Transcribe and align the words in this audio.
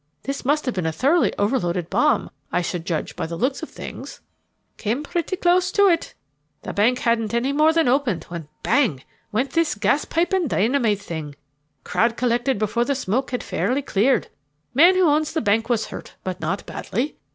This 0.23 0.43
must 0.43 0.65
have 0.65 0.73
been 0.73 0.87
a 0.87 0.91
thoroughly 0.91 1.31
overloaded 1.37 1.87
bomb, 1.91 2.31
I 2.51 2.63
should 2.63 2.87
judge 2.87 3.15
by 3.15 3.27
the 3.27 3.35
looks 3.35 3.61
of 3.61 3.69
things." 3.69 4.19
"Came 4.77 5.03
pretty 5.03 5.35
close 5.35 5.71
to 5.73 5.85
it. 5.89 6.15
The 6.63 6.73
bank 6.73 6.97
hadn't 6.97 7.35
any 7.35 7.53
more 7.53 7.71
than 7.71 7.87
opened 7.87 8.23
when, 8.23 8.47
bang! 8.63 9.03
went 9.31 9.51
this 9.51 9.75
gas 9.75 10.05
pipe 10.05 10.33
and 10.33 10.49
dynamite 10.49 11.01
thing. 11.03 11.35
Crowd 11.83 12.17
collected 12.17 12.57
before 12.57 12.83
the 12.85 12.95
smoke 12.95 13.29
had 13.29 13.43
fairly 13.43 13.83
cleared. 13.83 14.29
Man 14.73 14.95
who 14.95 15.07
owns 15.07 15.33
the 15.33 15.39
bank 15.39 15.69
was 15.69 15.89
hurt, 15.89 16.15
but 16.23 16.41
not 16.41 16.65
badly. 16.65 17.17